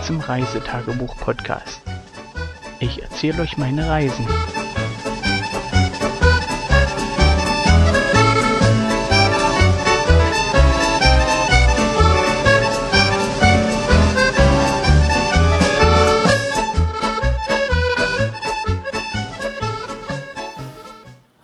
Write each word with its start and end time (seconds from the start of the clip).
Willkommen 0.00 0.20
zum 0.20 0.20
Reisetagebuch-Podcast. 0.20 1.82
Ich 2.78 3.02
erzähle 3.02 3.42
euch 3.42 3.58
meine 3.58 3.86
Reisen. 3.86 4.26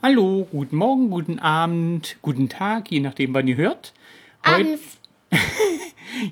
Hallo, 0.03 0.47
guten 0.51 0.77
Morgen, 0.77 1.11
guten 1.11 1.39
Abend, 1.39 2.17
guten 2.23 2.49
Tag, 2.49 2.91
je 2.91 3.01
nachdem, 3.01 3.35
wann 3.35 3.49
ihr 3.49 3.57
hört. 3.57 3.93
Heut- 4.47 4.79
Am 5.31 5.39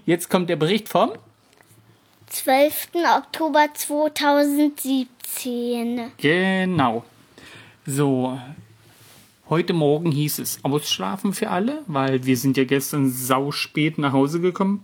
Jetzt 0.06 0.30
kommt 0.30 0.48
der 0.48 0.56
Bericht 0.56 0.88
vom 0.88 1.10
12. 2.34 2.88
Oktober 3.16 3.68
2017. 3.72 6.10
Genau. 6.18 7.04
So, 7.86 8.40
heute 9.48 9.72
Morgen 9.72 10.10
hieß 10.10 10.40
es 10.40 10.58
Ausschlafen 10.64 11.32
für 11.32 11.50
alle, 11.50 11.84
weil 11.86 12.26
wir 12.26 12.36
sind 12.36 12.56
ja 12.56 12.64
gestern 12.64 13.08
sau 13.08 13.52
spät 13.52 13.98
nach 13.98 14.12
Hause 14.12 14.40
gekommen 14.40 14.82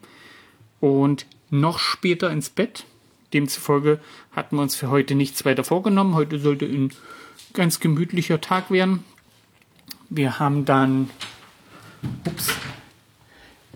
und 0.79 1.27
noch 1.51 1.81
später 1.81 2.31
ins 2.31 2.51
Bett. 2.51 2.85
Demzufolge 3.33 3.99
hatten 4.31 4.55
wir 4.55 4.63
uns 4.63 4.77
für 4.77 4.91
heute 4.91 5.17
nichts 5.17 5.45
weiter 5.45 5.65
vorgenommen. 5.65 6.15
Heute 6.15 6.39
sollte 6.39 6.67
ein 6.67 6.93
ganz 7.53 7.81
gemütlicher 7.81 8.41
Tag 8.41 8.71
werden. 8.71 9.03
Wir 10.09 10.39
haben 10.39 10.65
dann, 10.65 11.11
ups, 12.29 12.53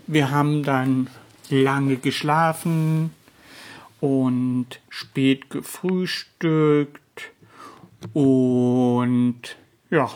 wir 0.07 0.31
haben 0.31 0.63
dann 0.63 1.09
lange 1.49 1.97
geschlafen 1.97 3.11
und 4.05 4.67
spät 4.87 5.49
gefrühstückt 5.49 7.01
und 8.13 9.41
ja, 9.89 10.11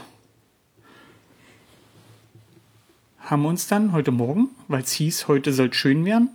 haben 3.21 3.45
uns 3.47 3.67
dann 3.67 3.91
heute 3.93 4.11
Morgen, 4.11 4.49
weil 4.67 4.83
es 4.83 4.91
hieß, 4.91 5.27
heute 5.27 5.53
soll 5.53 5.73
schön 5.73 6.05
werden, 6.05 6.29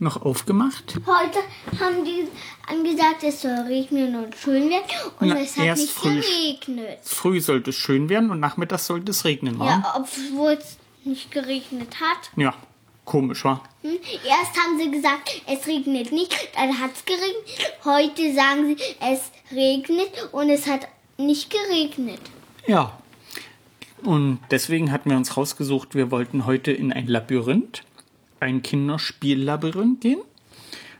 noch 0.00 0.20
aufgemacht. 0.20 0.96
Heute 1.06 1.38
haben 1.80 2.04
die 2.04 2.28
angesagt, 2.68 3.22
es 3.22 3.40
soll 3.40 3.52
regnen 3.68 4.14
und 4.22 4.36
schön 4.36 4.68
werden. 4.68 4.84
Und 5.18 5.28
Na, 5.28 5.40
es 5.40 5.56
hat 5.56 5.78
nicht 5.78 5.90
früh. 5.90 6.20
geregnet. 6.20 6.98
Früh 7.04 7.40
sollte 7.40 7.70
es 7.70 7.76
schön 7.76 8.10
werden 8.10 8.30
und 8.30 8.38
nachmittags 8.38 8.86
sollte 8.86 9.12
es 9.12 9.24
regnen. 9.24 9.58
wa? 9.58 9.66
Ja, 9.66 9.94
obwohl 9.96 10.52
es 10.52 10.76
nicht 11.04 11.30
geregnet 11.30 11.96
hat. 12.00 12.30
ja 12.36 12.54
komisch 13.04 13.44
war. 13.44 13.62
Hm? 13.82 13.98
Erst 14.26 14.56
haben 14.56 14.78
sie 14.78 14.90
gesagt, 14.90 15.42
es 15.46 15.66
regnet 15.66 16.12
nicht, 16.12 16.32
dann 16.54 16.78
hat 16.80 16.92
es 16.94 17.04
geregnet. 17.04 17.72
Heute 17.84 18.34
sagen 18.34 18.66
sie, 18.66 18.76
es 19.00 19.30
regnet 19.50 20.28
und 20.32 20.50
es 20.50 20.66
hat 20.66 20.88
nicht 21.18 21.50
geregnet. 21.50 22.20
Ja. 22.66 22.98
Und 24.02 24.40
deswegen 24.50 24.90
hatten 24.90 25.10
wir 25.10 25.16
uns 25.16 25.36
rausgesucht, 25.36 25.94
wir 25.94 26.10
wollten 26.10 26.44
heute 26.44 26.72
in 26.72 26.92
ein 26.92 27.06
Labyrinth, 27.06 27.84
ein 28.40 28.62
Kinderspiellabyrinth 28.62 30.00
gehen. 30.00 30.20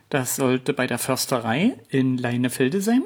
Das 0.08 0.36
sollte 0.36 0.72
bei 0.72 0.86
der 0.86 0.98
Försterei 0.98 1.76
in 1.88 2.18
Leinefelde 2.18 2.80
sein. 2.80 3.02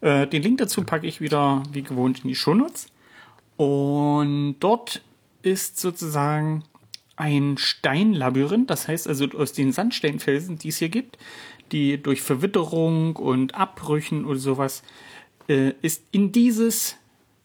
Äh, 0.00 0.26
den 0.26 0.42
Link 0.42 0.58
dazu 0.58 0.84
packe 0.84 1.06
ich 1.06 1.20
wieder 1.20 1.62
wie 1.72 1.82
gewohnt 1.82 2.20
in 2.22 2.28
die 2.28 2.34
Shownotes. 2.34 2.86
Und 3.56 4.56
dort 4.60 5.02
ist 5.42 5.78
sozusagen 5.78 6.64
ein 7.16 7.56
Steinlabyrinth, 7.58 8.70
das 8.70 8.88
heißt 8.88 9.08
also 9.08 9.26
aus 9.36 9.52
den 9.52 9.72
Sandsteinfelsen, 9.72 10.58
die 10.58 10.68
es 10.68 10.78
hier 10.78 10.90
gibt, 10.90 11.18
die 11.72 12.00
durch 12.00 12.22
Verwitterung 12.22 13.16
und 13.16 13.54
Abbrüchen 13.54 14.24
oder 14.24 14.38
sowas, 14.38 14.82
äh, 15.48 15.72
ist 15.82 16.02
in 16.12 16.32
dieses 16.32 16.96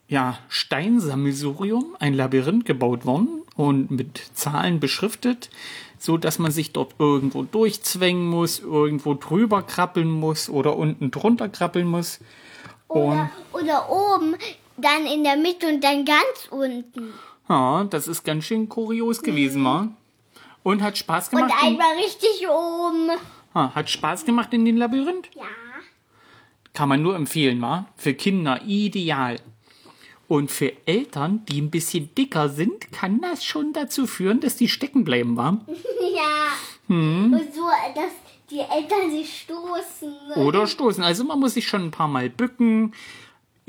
ja, 0.07 0.37
Steinsammelsurium 0.49 1.95
ein 1.99 2.13
Labyrinth 2.13 2.65
gebaut 2.65 3.05
worden 3.05 3.43
und 3.55 3.91
mit 3.91 4.21
Zahlen 4.33 4.81
beschriftet, 4.81 5.49
so 5.97 6.17
dass 6.17 6.37
man 6.37 6.51
sich 6.51 6.73
dort 6.73 6.95
irgendwo 6.99 7.43
durchzwängen 7.43 8.27
muss, 8.27 8.59
irgendwo 8.59 9.13
drüber 9.13 9.63
krabbeln 9.63 10.09
muss 10.09 10.49
oder 10.49 10.75
unten 10.75 11.11
drunter 11.11 11.47
krabbeln 11.47 11.87
muss. 11.87 12.19
Oder, 12.89 13.31
oder 13.53 13.89
oben, 13.89 14.35
dann 14.75 15.05
in 15.05 15.23
der 15.23 15.37
Mitte 15.37 15.67
und 15.67 15.81
dann 15.81 16.03
ganz 16.03 16.49
unten. 16.49 17.13
Ja, 17.51 17.83
das 17.83 18.07
ist 18.07 18.23
ganz 18.23 18.45
schön 18.45 18.69
kurios 18.69 19.21
gewesen, 19.21 19.63
war. 19.65 19.89
Und 20.63 20.81
hat 20.81 20.97
Spaß 20.97 21.29
gemacht. 21.31 21.51
Und 21.51 21.67
in, 21.67 21.73
einmal 21.73 21.95
richtig 21.95 22.47
oben. 22.47 23.09
Ah, 23.53 23.75
hat 23.75 23.89
Spaß 23.89 24.25
gemacht 24.25 24.53
in 24.53 24.63
den 24.63 24.77
Labyrinth? 24.77 25.29
Ja. 25.35 25.43
Kann 26.73 26.87
man 26.87 27.01
nur 27.01 27.15
empfehlen, 27.15 27.61
war. 27.61 27.89
Für 27.97 28.13
Kinder 28.13 28.61
ideal. 28.65 29.37
Und 30.29 30.49
für 30.49 30.71
Eltern, 30.85 31.43
die 31.49 31.59
ein 31.59 31.69
bisschen 31.69 32.15
dicker 32.15 32.47
sind, 32.47 32.93
kann 32.93 33.19
das 33.19 33.43
schon 33.43 33.73
dazu 33.73 34.07
führen, 34.07 34.39
dass 34.39 34.55
die 34.55 34.69
stecken 34.69 35.03
bleiben, 35.03 35.35
war. 35.35 35.59
Ja. 36.15 36.53
Hm. 36.87 37.33
Und 37.33 37.53
so, 37.53 37.67
dass 37.95 38.11
die 38.49 38.59
Eltern 38.59 39.11
sich 39.11 39.41
stoßen. 39.41 40.13
Oder 40.35 40.67
stoßen. 40.67 41.03
Also 41.03 41.23
man 41.23 41.39
muss 41.39 41.53
sich 41.53 41.67
schon 41.67 41.85
ein 41.85 41.91
paar 41.91 42.07
Mal 42.07 42.29
bücken. 42.29 42.93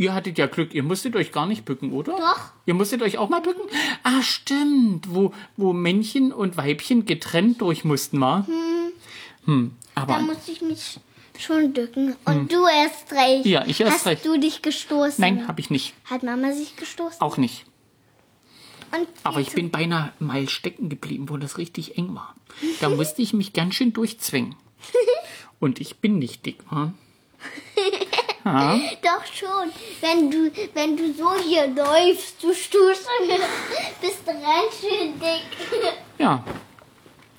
Ihr 0.02 0.14
hattet 0.14 0.36
ja 0.36 0.48
Glück, 0.48 0.74
ihr 0.74 0.82
musstet 0.82 1.14
euch 1.14 1.30
gar 1.30 1.46
nicht 1.46 1.64
bücken, 1.64 1.92
oder? 1.92 2.16
Doch. 2.16 2.50
Ihr 2.66 2.74
musstet 2.74 3.02
euch 3.02 3.18
auch 3.18 3.28
mal 3.28 3.40
bücken? 3.40 3.62
Ah, 4.02 4.20
stimmt. 4.20 5.14
Wo, 5.14 5.32
wo 5.56 5.72
Männchen 5.72 6.32
und 6.32 6.56
Weibchen 6.56 7.06
getrennt 7.06 7.60
durch 7.60 7.84
mussten, 7.84 8.20
war. 8.20 8.44
Hm. 9.44 9.76
Da 9.94 10.02
Aber 10.02 10.18
musste 10.18 10.50
ich 10.50 10.60
mich 10.60 10.98
schon 11.38 11.72
dücken. 11.72 12.16
Und 12.24 12.52
du 12.52 12.66
erst 12.66 13.12
recht. 13.12 13.44
Hm. 13.44 13.52
Ja, 13.52 13.64
ich 13.64 13.80
erst 13.80 13.92
Hast 13.92 14.06
recht. 14.06 14.26
du 14.26 14.40
dich 14.40 14.60
gestoßen? 14.60 15.22
nein, 15.22 15.46
habe 15.46 15.60
ich 15.60 15.70
nicht. 15.70 15.94
Hat 16.06 16.24
Mama 16.24 16.50
sich 16.50 16.74
gestoßen? 16.74 17.20
Auch 17.20 17.36
nicht. 17.36 17.64
Aber 19.22 19.38
ich 19.38 19.52
bin 19.52 19.70
beinahe 19.70 20.12
mal 20.18 20.48
stecken 20.48 20.88
geblieben, 20.88 21.28
wo 21.28 21.36
das 21.36 21.58
richtig 21.58 21.96
eng 21.96 22.12
war. 22.16 22.34
Da 22.80 22.88
musste 22.88 23.22
ich 23.22 23.32
mich 23.34 23.52
ganz 23.52 23.76
schön 23.76 23.92
durchzwingen. 23.92 24.56
Und 25.60 25.80
ich 25.80 25.98
bin 25.98 26.18
nicht 26.18 26.44
dick, 26.44 26.58
hm? 26.70 26.94
Ja, 28.44 28.76
Doch 29.02 29.24
schon. 29.32 29.70
Wenn 30.00 30.30
du, 30.30 30.50
wenn 30.74 30.96
du 30.96 31.12
so 31.12 31.34
hier 31.42 31.66
läufst, 31.68 32.42
du 32.42 32.52
stoßt, 32.52 33.06
bist 34.00 34.26
ganz 34.26 34.80
schön 34.80 35.12
dick. 35.18 35.80
ja. 36.18 36.44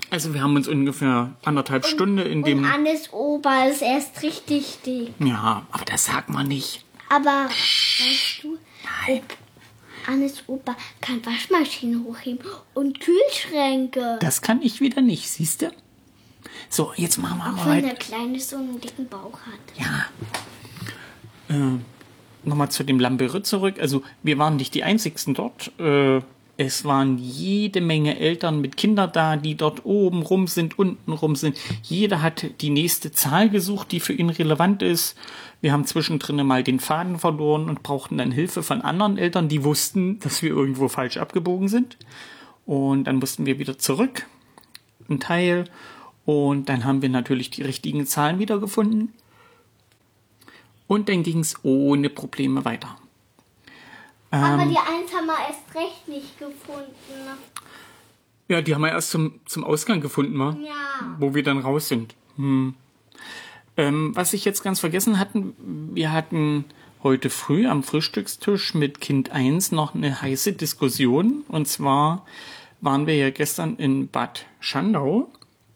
Also 0.09 0.33
wir 0.33 0.41
haben 0.43 0.55
uns 0.55 0.67
ungefähr 0.67 1.31
anderthalb 1.43 1.85
Stunden 1.87 2.19
in 2.19 2.39
Und 2.39 2.47
dem... 2.47 2.65
Annes 2.65 3.11
Opa 3.11 3.65
ist 3.65 3.81
erst 3.81 4.21
richtig 4.21 4.77
dick. 4.85 5.11
Ja, 5.19 5.65
aber 5.71 5.85
das 5.85 6.05
sagt 6.05 6.29
man 6.29 6.47
nicht. 6.47 6.85
Aber, 7.09 7.49
weißt 7.49 8.43
du, 8.43 8.57
Ob 9.09 9.23
Annes 10.07 10.43
Opa 10.47 10.75
kann 11.01 11.25
Waschmaschinen 11.25 12.03
hochheben 12.05 12.45
und 12.75 12.99
Kühlschränke. 12.99 14.17
Das 14.21 14.41
kann 14.41 14.61
ich 14.61 14.81
wieder 14.81 15.01
nicht, 15.01 15.29
siehst 15.29 15.63
du? 15.63 15.71
So, 16.69 16.93
jetzt 16.95 17.17
machen 17.17 17.39
wir 17.39 17.51
mal 17.51 17.65
Wenn 17.65 17.71
weiter. 17.83 17.87
der 17.87 17.95
Kleine 17.95 18.39
so 18.39 18.57
einen 18.57 18.79
dicken 18.79 19.07
Bauch 19.07 19.39
hat. 19.45 19.79
Ja. 19.79 20.05
Äh, 21.53 21.79
Nochmal 22.45 22.69
zu 22.69 22.83
dem 22.83 22.99
Labyrinth 22.99 23.47
zurück. 23.47 23.75
Also, 23.79 24.03
wir 24.21 24.37
waren 24.37 24.57
nicht 24.57 24.73
die 24.73 24.83
einzigsten 24.83 25.33
dort. 25.33 25.71
Äh, 25.79 26.19
es 26.55 26.85
waren 26.85 27.17
jede 27.17 27.81
Menge 27.81 28.19
Eltern 28.19 28.61
mit 28.61 28.77
Kindern 28.77 29.09
da, 29.11 29.37
die 29.37 29.55
dort 29.55 29.85
oben 29.85 30.21
rum 30.21 30.47
sind, 30.47 30.77
unten 30.77 31.11
rum 31.11 31.35
sind. 31.35 31.57
Jeder 31.81 32.21
hat 32.21 32.45
die 32.61 32.69
nächste 32.69 33.11
Zahl 33.11 33.49
gesucht, 33.49 33.91
die 33.91 33.99
für 33.99 34.13
ihn 34.13 34.29
relevant 34.29 34.83
ist. 34.83 35.17
Wir 35.61 35.71
haben 35.71 35.85
zwischendrin 35.85 36.45
mal 36.45 36.63
den 36.63 36.79
Faden 36.79 37.17
verloren 37.17 37.69
und 37.69 37.81
brauchten 37.81 38.19
dann 38.19 38.31
Hilfe 38.31 38.61
von 38.61 38.81
anderen 38.81 39.17
Eltern, 39.17 39.47
die 39.47 39.63
wussten, 39.63 40.19
dass 40.19 40.43
wir 40.43 40.51
irgendwo 40.51 40.89
falsch 40.89 41.17
abgebogen 41.17 41.69
sind. 41.69 41.97
Und 42.65 43.05
dann 43.05 43.15
mussten 43.15 43.45
wir 43.45 43.57
wieder 43.57 43.79
zurück, 43.79 44.27
ein 45.09 45.19
Teil. 45.19 45.65
Und 46.25 46.69
dann 46.69 46.85
haben 46.85 47.01
wir 47.01 47.09
natürlich 47.09 47.49
die 47.49 47.63
richtigen 47.63 48.05
Zahlen 48.05 48.37
wiedergefunden. 48.37 49.13
Und 50.93 51.09
dann 51.09 51.23
ging 51.23 51.39
es 51.39 51.55
ohne 51.63 52.07
Probleme 52.07 52.65
weiter. 52.65 52.95
Ähm. 54.31 54.43
Aber 54.43 54.65
die 54.65 54.77
Eins 54.77 55.11
haben 55.11 55.25
wir 55.25 55.47
erst 55.47 55.73
recht 55.73 56.07
nicht 56.07 56.37
gefunden. 56.37 56.93
Ja, 58.47 58.61
die 58.61 58.75
haben 58.75 58.81
wir 58.81 58.91
erst 58.91 59.09
zum, 59.09 59.39
zum 59.45 59.63
Ausgang 59.63 60.01
gefunden, 60.01 60.37
wa? 60.37 60.55
Ja. 60.63 61.15
wo 61.17 61.33
wir 61.33 61.41
dann 61.41 61.57
raus 61.57 61.87
sind. 61.87 62.13
Hm. 62.35 62.75
Ähm, 63.75 64.15
was 64.15 64.33
ich 64.33 64.45
jetzt 64.45 64.61
ganz 64.61 64.81
vergessen 64.81 65.17
hatten, 65.17 65.55
wir 65.95 66.11
hatten 66.11 66.65
heute 67.01 67.31
früh 67.31 67.65
am 67.65 67.81
Frühstückstisch 67.81 68.75
mit 68.75 69.01
Kind 69.01 69.31
1 69.31 69.71
noch 69.71 69.95
eine 69.95 70.21
heiße 70.21 70.53
Diskussion. 70.53 71.43
Und 71.47 71.67
zwar 71.67 72.23
waren 72.81 73.07
wir 73.07 73.15
ja 73.15 73.31
gestern 73.31 73.77
in 73.77 74.09
Bad 74.09 74.45
Schandau 74.59 75.27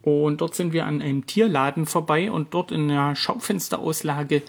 und 0.04 0.42
dort 0.42 0.54
sind 0.54 0.74
wir 0.74 0.86
an 0.86 1.02
einem 1.02 1.26
Tierladen 1.26 1.88
vorbei 1.88 2.30
und 2.32 2.54
dort 2.54 2.72
in 2.72 2.88
der 2.88 3.16
Schaufensterauslage 3.16 4.44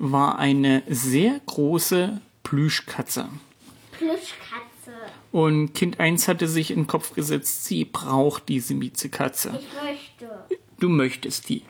war 0.00 0.38
eine 0.38 0.82
sehr 0.88 1.40
große 1.46 2.20
Plüschkatze. 2.42 3.28
Plüschkatze. 3.92 4.30
Und 5.30 5.74
Kind 5.74 6.00
1 6.00 6.26
hatte 6.26 6.48
sich 6.48 6.70
in 6.70 6.80
den 6.80 6.86
Kopf 6.86 7.14
gesetzt, 7.14 7.66
sie 7.66 7.84
braucht 7.84 8.48
diese 8.48 8.74
Miezekatze. 8.74 9.60
Ich 9.60 9.82
möchte. 9.82 10.58
du 10.80 10.88
möchtest 10.88 11.48
die. 11.48 11.62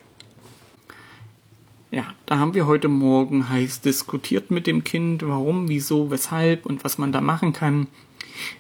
Ja, 1.91 2.15
da 2.27 2.39
haben 2.39 2.55
wir 2.55 2.67
heute 2.67 2.87
Morgen 2.87 3.49
heiß 3.49 3.81
diskutiert 3.81 4.53
mit 4.53 4.69
dem 4.69 4.85
Kind, 4.85 5.27
warum, 5.27 5.69
wieso, 5.69 6.13
weshalb 6.13 6.65
und 6.65 6.85
was 6.85 6.99
man 6.99 7.11
da 7.11 7.21
machen 7.21 7.53
kann, 7.53 7.89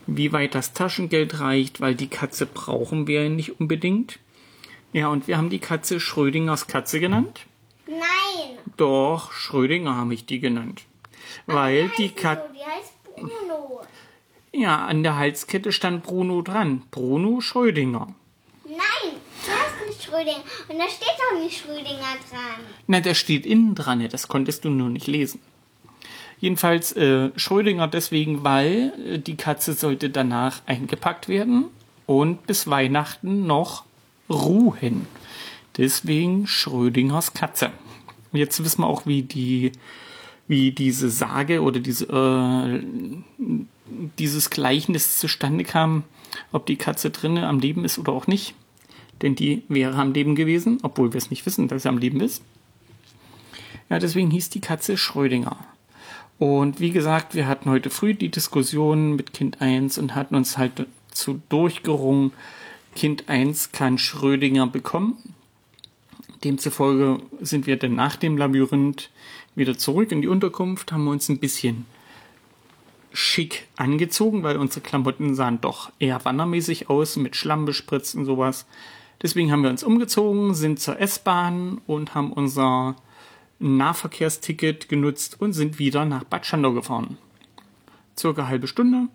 wie 0.08 0.32
weit 0.32 0.56
das 0.56 0.72
Taschengeld 0.72 1.38
reicht, 1.38 1.81
weil 1.81 1.94
die 1.94 2.08
Katze 2.08 2.44
brauchen 2.44 3.06
wir 3.06 3.31
nicht 3.31 3.61
unbedingt. 3.61 4.19
Ja, 4.93 5.08
und 5.08 5.28
wir 5.28 5.38
haben 5.38 5.49
die 5.49 5.61
Katze 5.61 6.00
Schrödingers 6.00 6.67
Katze 6.67 6.99
genannt. 6.99 7.46
Doch, 8.76 9.32
Schrödinger 9.32 9.96
habe 9.96 10.14
ich 10.14 10.26
die 10.26 10.40
genannt. 10.40 10.82
Weil 11.46 11.90
die 11.98 12.10
Katze. 12.10 12.48
so? 12.48 12.54
Die 12.54 12.64
heißt 12.64 12.92
Bruno. 13.16 13.80
Ja, 14.52 14.86
an 14.86 15.02
der 15.02 15.16
Halskette 15.16 15.72
stand 15.72 16.02
Bruno 16.02 16.42
dran. 16.42 16.82
Bruno 16.90 17.40
Schrödinger. 17.40 18.14
Nein, 18.64 19.12
du 19.44 19.50
hast 19.50 19.88
nicht 19.88 20.02
Schrödinger. 20.02 20.42
Und 20.68 20.78
da 20.78 20.88
steht 20.88 21.16
auch 21.30 21.38
nicht 21.40 21.60
Schrödinger 21.60 22.16
dran. 22.30 22.60
Na, 22.86 23.00
der 23.00 23.14
steht 23.14 23.46
innen 23.46 23.74
dran, 23.74 24.00
ja, 24.00 24.08
das 24.08 24.28
konntest 24.28 24.64
du 24.64 24.70
nur 24.70 24.88
nicht 24.88 25.06
lesen. 25.06 25.40
Jedenfalls 26.40 26.92
äh, 26.96 27.30
Schrödinger 27.36 27.86
deswegen, 27.86 28.42
weil 28.42 28.92
äh, 29.06 29.18
die 29.18 29.36
Katze 29.36 29.74
sollte 29.74 30.10
danach 30.10 30.62
eingepackt 30.66 31.28
werden 31.28 31.66
und 32.06 32.46
bis 32.46 32.68
Weihnachten 32.68 33.46
noch 33.46 33.84
ruhen. 34.28 35.06
Deswegen 35.76 36.46
Schrödingers 36.46 37.34
Katze. 37.34 37.70
Jetzt 38.32 38.62
wissen 38.62 38.82
wir 38.82 38.87
auch, 38.87 39.06
wie 39.06 39.23
die, 39.23 39.73
wie 40.49 40.73
diese 40.73 41.11
Sage 41.11 41.62
oder 41.62 41.81
diese, 41.81 42.06
äh, 42.06 42.82
dieses 44.19 44.50
Gleichnis 44.50 45.19
zustande 45.19 45.65
kam, 45.65 46.05
ob 46.53 46.67
die 46.67 46.77
Katze 46.77 47.11
drinnen 47.11 47.44
am 47.44 47.59
Leben 47.59 47.85
ist 47.85 47.99
oder 47.99 48.12
auch 48.12 48.27
nicht. 48.27 48.55
Denn 49.23 49.35
die 49.35 49.62
wäre 49.69 49.97
am 49.97 50.12
Leben 50.12 50.35
gewesen, 50.35 50.79
obwohl 50.82 51.12
wir 51.12 51.19
es 51.19 51.31
nicht 51.31 51.44
wissen, 51.44 51.69
dass 51.69 51.82
sie 51.82 51.88
am 51.88 51.99
Leben 51.99 52.21
ist. 52.21 52.43
Ja, 53.91 53.99
deswegen 53.99 54.31
hieß 54.31 54.50
die 54.50 54.61
Katze 54.61 54.97
Schrödinger. 54.97 55.56
Und 56.38 56.81
wie 56.81 56.91
gesagt, 56.91 57.35
wir 57.35 57.47
hatten 57.47 57.69
heute 57.69 57.91
früh 57.91 58.15
die 58.15 58.31
Diskussion 58.31 59.15
mit 59.15 59.35
Kind 59.35 59.61
1 59.61 59.99
und 59.99 60.15
hatten 60.15 60.37
uns 60.37 60.56
halt 60.56 60.87
dazu 61.09 61.43
durchgerungen, 61.50 62.32
Kind 62.97 63.29
1 63.29 63.73
kann 63.73 63.99
Schrödinger 63.99 64.67
bekommen. 64.67 65.19
Demzufolge 66.44 67.20
sind 67.40 67.66
wir 67.66 67.76
dann 67.76 67.94
nach 67.94 68.16
dem 68.16 68.37
Labyrinth 68.37 69.10
wieder 69.54 69.76
zurück 69.76 70.10
in 70.12 70.22
die 70.22 70.28
Unterkunft, 70.28 70.92
haben 70.92 71.08
uns 71.08 71.28
ein 71.28 71.38
bisschen 71.38 71.87
schick 73.12 73.66
angezogen, 73.76 74.42
weil 74.42 74.56
unsere 74.56 74.81
Klamotten 74.82 75.34
sahen 75.34 75.60
doch 75.60 75.90
eher 75.98 76.25
wandermäßig 76.25 76.88
aus, 76.88 77.16
mit 77.16 77.37
Schlamm 77.37 77.64
bespritzt 77.64 78.14
und 78.14 78.25
sowas. 78.25 78.66
Deswegen 79.20 79.50
haben 79.52 79.62
wir 79.62 79.70
uns 79.70 79.82
umgezogen, 79.82 80.54
sind 80.54 80.81
zur 80.81 80.98
S-Bahn 81.00 81.81
und 81.87 82.14
haben 82.14 82.32
unser 82.32 82.96
Nahverkehrsticket 83.58 84.88
genutzt 84.88 85.36
und 85.40 85.52
sind 85.52 85.78
wieder 85.78 86.04
nach 86.04 86.25
Bad 86.25 86.46
Schandau 86.46 86.72
gefahren. 86.72 87.19
Circa 88.16 88.46
halbe 88.46 88.66
Stunde. 88.66 89.08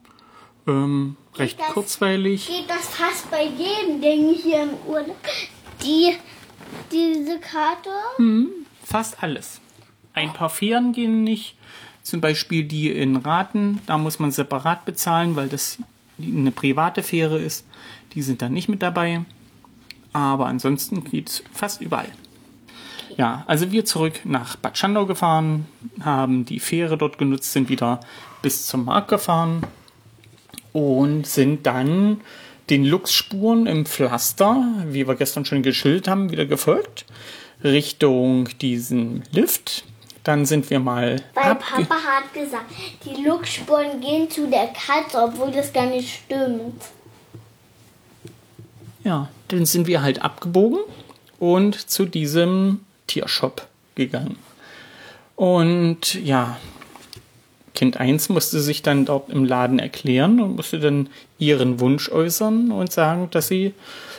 Ähm, 0.67 1.15
recht 1.35 1.59
das- 1.59 1.69
kurzweilig. 1.69 2.47
Geht 2.47 2.69
das 2.69 2.87
fast 2.89 3.31
bei 3.31 3.43
jedem 3.45 4.01
Ding 4.01 4.33
hier 4.33 4.63
im 4.63 4.69
Urlaub? 4.87 5.15
Die, 5.83 6.13
diese 6.95 7.39
Karte? 7.39 7.89
Fast 8.83 9.21
alles. 9.21 9.59
Ein 10.13 10.31
paar 10.31 10.49
Fähren 10.49 10.93
gehen 10.93 11.23
nicht. 11.23 11.55
Zum 12.03 12.21
Beispiel 12.21 12.63
die 12.63 12.91
in 12.91 13.17
Raten. 13.17 13.81
Da 13.85 13.97
muss 13.97 14.19
man 14.19 14.31
separat 14.31 14.85
bezahlen, 14.85 15.35
weil 15.35 15.49
das 15.49 15.77
eine 16.19 16.51
private 16.51 17.03
Fähre 17.03 17.39
ist. 17.39 17.65
Die 18.13 18.21
sind 18.21 18.41
dann 18.41 18.53
nicht 18.53 18.69
mit 18.69 18.81
dabei. 18.81 19.25
Aber 20.13 20.45
ansonsten 20.45 21.03
geht's 21.03 21.43
fast 21.51 21.81
überall. 21.81 22.11
Ja, 23.17 23.43
also 23.47 23.71
wir 23.71 23.85
zurück 23.85 24.21
nach 24.23 24.55
Bad 24.55 24.77
Schandau 24.77 25.05
gefahren, 25.05 25.67
haben 26.01 26.45
die 26.45 26.59
Fähre 26.59 26.97
dort 26.97 27.17
genutzt, 27.17 27.51
sind 27.53 27.69
wieder 27.69 27.99
bis 28.41 28.67
zum 28.67 28.85
Markt 28.85 29.09
gefahren 29.09 29.65
und 30.73 31.25
sind 31.25 31.65
dann 31.65 32.21
den 32.69 32.85
Luchsspuren 32.85 33.67
im 33.67 33.85
Pflaster, 33.85 34.63
wie 34.87 35.07
wir 35.07 35.15
gestern 35.15 35.45
schon 35.45 35.61
geschildert 35.63 36.07
haben, 36.07 36.31
wieder 36.31 36.45
gefolgt, 36.45 37.05
Richtung 37.63 38.49
diesen 38.59 39.23
Lift. 39.31 39.83
Dann 40.23 40.45
sind 40.45 40.71
wir 40.71 40.79
mal 40.79 41.21
Weil 41.35 41.55
Papa 41.55 41.95
hat 41.95 42.33
gesagt, 42.33 42.65
die 43.05 43.23
Luxspuren 43.23 44.01
gehen 44.01 44.29
zu 44.29 44.47
der 44.47 44.69
Katze, 44.69 45.19
obwohl 45.21 45.51
das 45.51 45.71
gar 45.71 45.85
nicht 45.85 46.21
stimmt. 46.25 46.81
Ja, 49.03 49.29
dann 49.49 49.67
sind 49.67 49.85
wir 49.85 50.01
halt 50.01 50.23
abgebogen 50.23 50.79
und 51.37 51.89
zu 51.89 52.05
diesem 52.05 52.79
Tiershop 53.05 53.67
gegangen. 53.93 54.37
Und 55.35 56.15
ja, 56.15 56.57
Kind 57.75 57.97
1 57.97 58.29
musste 58.29 58.59
sich 58.59 58.81
dann 58.81 59.05
dort 59.05 59.29
im 59.29 59.45
Laden 59.45 59.79
erklären 59.79 60.41
und 60.41 60.55
musste 60.55 60.79
dann 60.79 61.09
ihren 61.37 61.79
Wunsch 61.79 62.09
äußern 62.09 62.71
und 62.71 62.91
sagen, 62.91 63.29
dass 63.31 63.47
sie 63.47 63.73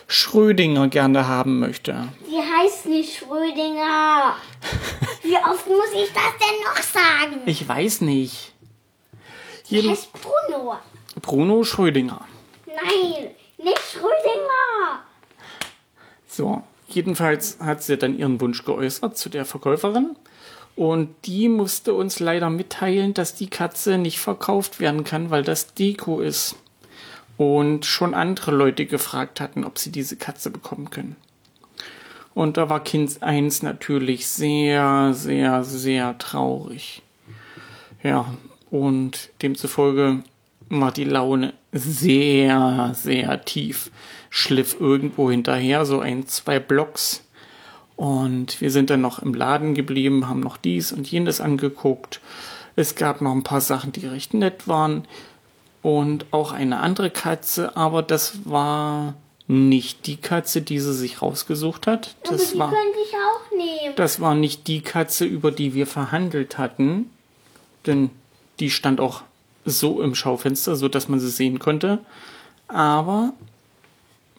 Schrödinger 0.06 0.88
gerne 0.88 1.26
haben 1.26 1.58
möchte. 1.58 2.08
Die 2.30 2.36
heißt 2.36 2.86
nicht 2.86 3.18
Schrödinger. 3.18 4.36
Wie 5.22 5.36
oft 5.36 5.66
muss 5.66 5.92
ich 5.94 6.12
das 6.12 6.32
denn 6.38 6.62
noch 6.64 6.82
sagen? 6.82 7.40
Ich 7.46 7.66
weiß 7.66 8.02
nicht. 8.02 8.52
Die 9.68 9.76
Jeden 9.76 9.90
heißt 9.90 10.10
Bruno. 10.12 10.76
Bruno 11.20 11.64
Schrödinger. 11.64 12.20
Nein, 12.66 13.30
nicht 13.58 13.82
Schrödinger. 13.90 15.02
So, 16.28 16.62
jedenfalls 16.86 17.58
hat 17.58 17.82
sie 17.82 17.96
dann 17.96 18.18
ihren 18.18 18.40
Wunsch 18.40 18.64
geäußert 18.64 19.16
zu 19.16 19.28
der 19.28 19.44
Verkäuferin. 19.44 20.14
Und 20.76 21.14
die 21.24 21.48
musste 21.48 21.94
uns 21.94 22.20
leider 22.20 22.50
mitteilen, 22.50 23.14
dass 23.14 23.34
die 23.34 23.48
Katze 23.48 23.96
nicht 23.96 24.20
verkauft 24.20 24.78
werden 24.78 25.04
kann, 25.04 25.30
weil 25.30 25.42
das 25.42 25.72
Deko 25.74 26.20
ist. 26.20 26.56
Und 27.38 27.86
schon 27.86 28.14
andere 28.14 28.52
Leute 28.52 28.86
gefragt 28.86 29.40
hatten, 29.40 29.64
ob 29.64 29.78
sie 29.78 29.90
diese 29.90 30.16
Katze 30.16 30.50
bekommen 30.50 30.90
können. 30.90 31.16
Und 32.34 32.58
da 32.58 32.68
war 32.68 32.84
Kind 32.84 33.22
1 33.22 33.62
natürlich 33.62 34.28
sehr, 34.28 35.14
sehr, 35.14 35.64
sehr 35.64 36.18
traurig. 36.18 37.02
Ja, 38.02 38.34
und 38.70 39.30
demzufolge 39.40 40.22
war 40.68 40.92
die 40.92 41.04
Laune 41.04 41.54
sehr, 41.72 42.92
sehr 42.94 43.44
tief. 43.44 43.90
Schliff 44.28 44.76
irgendwo 44.78 45.30
hinterher, 45.30 45.86
so 45.86 46.00
ein, 46.00 46.26
zwei 46.26 46.58
Blocks. 46.58 47.22
Und 47.96 48.60
wir 48.60 48.70
sind 48.70 48.90
dann 48.90 49.00
noch 49.00 49.20
im 49.20 49.32
Laden 49.34 49.74
geblieben, 49.74 50.28
haben 50.28 50.40
noch 50.40 50.56
dies 50.58 50.92
und 50.92 51.10
jenes 51.10 51.40
angeguckt. 51.40 52.20
Es 52.76 52.94
gab 52.94 53.22
noch 53.22 53.32
ein 53.32 53.42
paar 53.42 53.62
Sachen, 53.62 53.92
die 53.92 54.06
recht 54.06 54.34
nett 54.34 54.68
waren. 54.68 55.06
Und 55.82 56.26
auch 56.30 56.52
eine 56.52 56.80
andere 56.80 57.10
Katze, 57.10 57.76
aber 57.76 58.02
das 58.02 58.40
war 58.44 59.14
nicht 59.46 60.06
die 60.06 60.16
Katze, 60.16 60.60
die 60.60 60.80
sie 60.80 60.92
sich 60.92 61.22
rausgesucht 61.22 61.86
hat. 61.86 62.16
Aber 62.26 62.36
Das 62.36 62.52
die 62.52 62.58
war, 62.58 62.68
könnte 62.70 62.98
ich 63.06 63.14
auch 63.14 63.56
nehmen. 63.56 63.94
das 63.96 64.20
war 64.20 64.34
nicht 64.34 64.66
die 64.66 64.80
Katze, 64.80 65.24
über 65.24 65.52
die 65.52 65.72
wir 65.74 65.86
verhandelt 65.86 66.58
hatten. 66.58 67.10
Denn 67.86 68.10
die 68.58 68.70
stand 68.70 69.00
auch 69.00 69.22
so 69.64 70.02
im 70.02 70.14
Schaufenster, 70.16 70.74
so 70.76 70.88
dass 70.88 71.08
man 71.08 71.20
sie 71.20 71.30
sehen 71.30 71.60
konnte. 71.60 72.00
Aber 72.68 73.32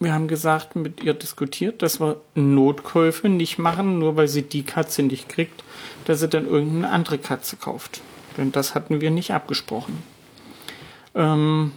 wir 0.00 0.12
haben 0.12 0.28
gesagt, 0.28 0.76
mit 0.76 1.02
ihr 1.02 1.14
diskutiert, 1.14 1.82
dass 1.82 2.00
wir 2.00 2.20
Notkäufe 2.34 3.28
nicht 3.28 3.58
machen, 3.58 3.98
nur 3.98 4.16
weil 4.16 4.28
sie 4.28 4.42
die 4.42 4.62
Katze 4.62 5.02
nicht 5.02 5.28
kriegt, 5.28 5.64
dass 6.04 6.20
sie 6.20 6.28
dann 6.28 6.46
irgendeine 6.46 6.90
andere 6.90 7.18
Katze 7.18 7.56
kauft. 7.56 8.00
Denn 8.36 8.52
das 8.52 8.74
hatten 8.74 9.00
wir 9.00 9.10
nicht 9.10 9.32
abgesprochen. 9.32 10.02
Ähm, 11.14 11.72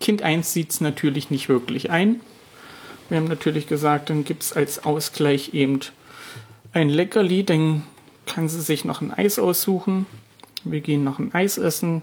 kind 0.00 0.22
1 0.22 0.52
sieht 0.52 0.70
es 0.70 0.80
natürlich 0.80 1.30
nicht 1.30 1.50
wirklich 1.50 1.90
ein. 1.90 2.20
Wir 3.10 3.18
haben 3.18 3.28
natürlich 3.28 3.66
gesagt, 3.66 4.08
dann 4.08 4.24
gibt 4.24 4.42
es 4.42 4.54
als 4.54 4.84
Ausgleich 4.84 5.52
eben 5.52 5.80
ein 6.72 6.88
Leckerli, 6.88 7.44
dann 7.44 7.82
kann 8.24 8.48
sie 8.48 8.62
sich 8.62 8.86
noch 8.86 9.02
ein 9.02 9.12
Eis 9.12 9.38
aussuchen. 9.38 10.06
Wir 10.64 10.80
gehen 10.80 11.04
noch 11.04 11.18
ein 11.18 11.34
Eis 11.34 11.58
essen 11.58 12.00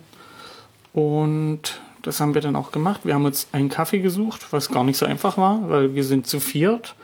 und 0.93 1.81
das 2.01 2.19
haben 2.19 2.33
wir 2.33 2.41
dann 2.41 2.55
auch 2.55 2.71
gemacht. 2.71 3.01
Wir 3.03 3.13
haben 3.13 3.25
uns 3.25 3.47
einen 3.51 3.69
Kaffee 3.69 3.99
gesucht, 3.99 4.47
was 4.51 4.69
gar 4.69 4.83
nicht 4.83 4.97
so 4.97 5.05
einfach 5.05 5.37
war, 5.37 5.69
weil 5.69 5.95
wir 5.95 6.03
sind 6.03 6.27
zu 6.27 6.39
viert 6.39 6.95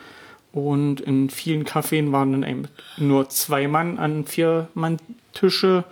und 0.56 1.02
in 1.02 1.30
vielen 1.30 1.66
Cafés 1.66 2.12
waren 2.14 2.42
dann 2.42 2.68
nur 2.98 3.28
zwei 3.30 3.68
Mann 3.68 3.98
an 4.00 4.26
vier 4.26 4.70
Mann 4.74 5.00
Tische, 5.34 5.84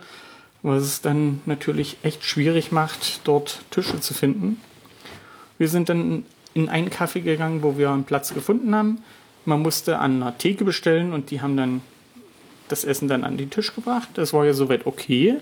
was 0.62 0.82
es 0.82 1.00
dann 1.02 1.42
natürlich 1.44 1.98
echt 2.02 2.24
schwierig 2.24 2.72
macht, 2.72 3.20
dort 3.24 3.60
Tische 3.70 4.00
zu 4.00 4.14
finden. 4.14 4.60
Wir 5.58 5.68
sind 5.68 5.90
dann 5.90 6.24
in 6.54 6.70
einen 6.70 6.88
Kaffee 6.88 7.20
gegangen, 7.20 7.62
wo 7.62 7.76
wir 7.76 7.90
einen 7.90 8.04
Platz 8.04 8.32
gefunden 8.32 8.74
haben. 8.74 9.02
Man 9.44 9.60
musste 9.60 9.98
an 9.98 10.22
einer 10.22 10.38
Theke 10.38 10.64
bestellen 10.64 11.12
und 11.12 11.30
die 11.30 11.42
haben 11.42 11.56
dann 11.58 11.82
das 12.68 12.84
Essen 12.84 13.08
dann 13.08 13.24
an 13.24 13.36
den 13.36 13.50
Tisch 13.50 13.74
gebracht. 13.74 14.08
Das 14.14 14.32
war 14.32 14.46
ja 14.46 14.54
soweit 14.54 14.86
okay. 14.86 15.36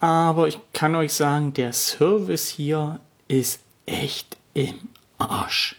Aber 0.00 0.48
ich 0.48 0.58
kann 0.72 0.94
euch 0.94 1.12
sagen, 1.12 1.54
der 1.54 1.72
Service 1.72 2.48
hier 2.48 3.00
ist 3.28 3.60
echt 3.86 4.36
im 4.54 4.74
Arsch. 5.18 5.76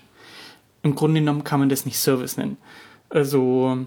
im 0.84 0.96
Grunde 0.96 1.20
genommen 1.20 1.44
kann 1.44 1.60
man 1.60 1.70
das 1.70 1.86
nicht 1.86 1.98
Service 1.98 2.38
nennen. 2.38 2.58
Also 3.10 3.86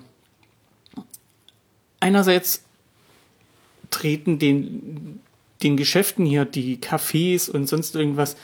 einerseits 1.98 2.64
treten 3.90 4.38
den, 4.38 5.20
den 5.62 5.76
Geschäften 5.76 6.24
hier, 6.24 6.44
die 6.44 6.78
Cafés 6.78 7.50
und 7.50 7.66
sonst 7.66 7.94
irgendwas, 7.94 8.36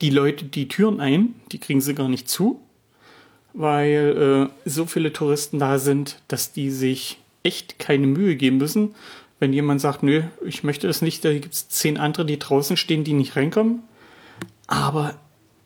die 0.00 0.10
Leute 0.10 0.44
die 0.44 0.68
Türen 0.68 1.00
ein, 1.00 1.34
die 1.52 1.58
kriegen 1.58 1.80
sie 1.80 1.94
gar 1.94 2.08
nicht 2.08 2.28
zu, 2.28 2.60
weil 3.52 4.50
äh, 4.64 4.68
so 4.68 4.86
viele 4.86 5.12
Touristen 5.12 5.58
da 5.58 5.78
sind, 5.78 6.20
dass 6.28 6.52
die 6.52 6.70
sich 6.70 7.18
echt 7.42 7.78
keine 7.78 8.06
Mühe 8.06 8.36
geben 8.36 8.58
müssen. 8.58 8.94
Wenn 9.40 9.52
jemand 9.52 9.80
sagt, 9.80 10.02
nö, 10.02 10.22
ich 10.44 10.64
möchte 10.64 10.86
das 10.86 11.02
nicht, 11.02 11.24
da 11.24 11.32
gibt 11.32 11.54
es 11.54 11.68
zehn 11.68 11.98
andere, 11.98 12.24
die 12.24 12.38
draußen 12.38 12.76
stehen, 12.76 13.04
die 13.04 13.12
nicht 13.12 13.36
reinkommen. 13.36 13.82
Aber 14.66 15.14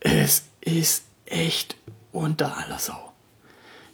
es 0.01 0.45
ist 0.61 1.05
echt 1.27 1.77
unter 2.13 2.57
aller 2.57 2.79
Sau. 2.79 3.13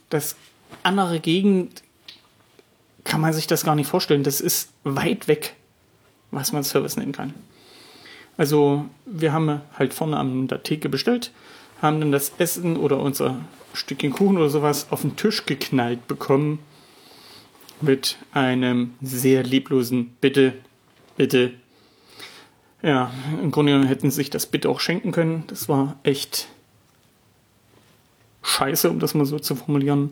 Das 0.09 0.35
andere 0.83 1.19
Gegend 1.19 1.83
kann 3.03 3.21
man 3.21 3.33
sich 3.33 3.47
das 3.47 3.63
gar 3.63 3.75
nicht 3.75 3.89
vorstellen. 3.89 4.23
Das 4.23 4.41
ist 4.41 4.69
weit 4.83 5.27
weg, 5.27 5.55
was 6.31 6.51
man 6.51 6.63
Service 6.63 6.97
nennen 6.97 7.11
kann. 7.11 7.33
Also 8.37 8.85
wir 9.05 9.31
haben 9.31 9.61
halt 9.77 9.93
vorne 9.93 10.17
an 10.17 10.47
der 10.47 10.63
Theke 10.63 10.89
bestellt, 10.89 11.31
haben 11.81 11.99
dann 11.99 12.11
das 12.11 12.33
Essen 12.37 12.77
oder 12.77 12.99
unser 12.99 13.39
Stückchen 13.73 14.11
Kuchen 14.11 14.37
oder 14.37 14.49
sowas 14.49 14.87
auf 14.89 15.01
den 15.01 15.15
Tisch 15.15 15.45
geknallt 15.45 16.07
bekommen 16.07 16.59
mit 17.81 18.17
einem 18.31 18.93
sehr 19.01 19.43
leblosen 19.43 20.15
Bitte, 20.21 20.53
bitte. 21.17 21.51
Ja, 22.81 23.11
im 23.41 23.51
Grunde 23.51 23.71
genommen 23.71 23.87
hätten 23.87 24.09
sie 24.11 24.17
sich 24.17 24.29
das 24.29 24.45
Bitte 24.45 24.69
auch 24.69 24.79
schenken 24.79 25.11
können. 25.11 25.43
Das 25.47 25.67
war 25.67 25.97
echt 26.03 26.47
scheiße, 28.43 28.89
um 28.89 28.99
das 28.99 29.13
mal 29.13 29.25
so 29.25 29.39
zu 29.39 29.55
formulieren. 29.55 30.11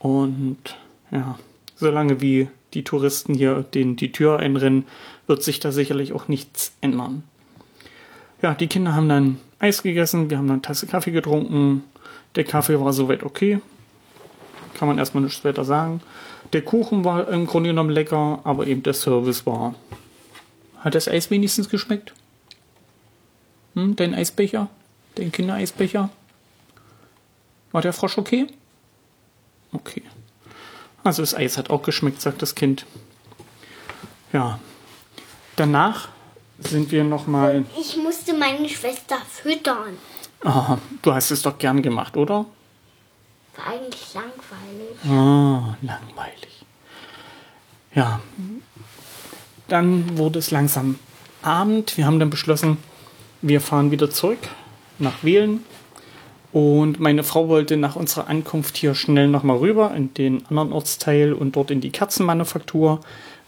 Und 0.00 0.76
ja, 1.10 1.38
solange 1.76 2.20
wie 2.20 2.48
die 2.74 2.84
Touristen 2.84 3.34
hier 3.34 3.62
den, 3.62 3.96
die 3.96 4.12
Tür 4.12 4.38
einrennen, 4.38 4.84
wird 5.26 5.42
sich 5.42 5.60
da 5.60 5.72
sicherlich 5.72 6.12
auch 6.12 6.28
nichts 6.28 6.72
ändern. 6.80 7.22
Ja, 8.42 8.54
die 8.54 8.66
Kinder 8.66 8.94
haben 8.94 9.08
dann 9.08 9.38
Eis 9.58 9.82
gegessen, 9.82 10.28
wir 10.28 10.38
haben 10.38 10.46
dann 10.46 10.56
eine 10.56 10.62
Tasse 10.62 10.86
Kaffee 10.86 11.12
getrunken. 11.12 11.84
Der 12.34 12.44
Kaffee 12.44 12.78
war 12.78 12.92
soweit 12.92 13.22
okay. 13.22 13.60
Kann 14.76 14.88
man 14.88 14.98
erstmal 14.98 15.24
nichts 15.24 15.42
weiter 15.42 15.64
sagen. 15.64 16.02
Der 16.52 16.60
Kuchen 16.60 17.04
war 17.04 17.28
im 17.28 17.46
Grunde 17.46 17.70
genommen 17.70 17.88
lecker, 17.88 18.40
aber 18.44 18.66
eben 18.66 18.82
der 18.82 18.92
Service 18.92 19.46
war. 19.46 19.74
Hat 20.80 20.94
das 20.94 21.08
Eis 21.08 21.30
wenigstens 21.30 21.70
geschmeckt? 21.70 22.12
Hm, 23.74 23.96
dein 23.96 24.14
Eisbecher? 24.14 24.68
Dein 25.14 25.32
Kindereisbecher? 25.32 26.10
War 27.72 27.80
der 27.80 27.94
Frosch 27.94 28.18
okay? 28.18 28.48
Okay. 29.72 30.02
Also 31.02 31.22
das 31.22 31.34
Eis 31.34 31.56
hat 31.56 31.70
auch 31.70 31.82
geschmeckt, 31.82 32.20
sagt 32.20 32.42
das 32.42 32.54
Kind. 32.54 32.84
Ja. 34.34 34.60
Danach 35.56 36.08
sind 36.58 36.90
wir 36.90 37.02
nochmal. 37.02 37.64
Ich 37.80 37.96
musste 37.96 38.34
meine 38.34 38.68
Schwester 38.68 39.16
füttern. 39.30 39.96
Oh, 40.44 40.76
du 41.00 41.14
hast 41.14 41.30
es 41.30 41.40
doch 41.40 41.56
gern 41.56 41.80
gemacht, 41.80 42.16
oder? 42.16 42.44
War 43.56 43.66
eigentlich 43.66 44.14
langweilig. 44.14 45.04
Ah, 45.04 45.76
langweilig. 45.82 46.64
Ja. 47.94 48.20
Dann 49.68 50.18
wurde 50.18 50.38
es 50.38 50.50
langsam 50.50 50.98
Abend. 51.42 51.96
Wir 51.96 52.06
haben 52.06 52.18
dann 52.18 52.30
beschlossen, 52.30 52.78
wir 53.42 53.60
fahren 53.60 53.90
wieder 53.90 54.10
zurück 54.10 54.38
nach 54.98 55.22
Wählen 55.22 55.64
und 56.52 57.00
meine 57.00 57.22
Frau 57.22 57.48
wollte 57.48 57.76
nach 57.76 57.96
unserer 57.96 58.28
Ankunft 58.28 58.76
hier 58.78 58.94
schnell 58.94 59.28
nochmal 59.28 59.58
rüber 59.58 59.92
in 59.94 60.14
den 60.14 60.46
anderen 60.46 60.72
Ortsteil 60.72 61.34
und 61.34 61.54
dort 61.54 61.70
in 61.70 61.82
die 61.82 61.90
Kerzenmanufaktur 61.90 63.00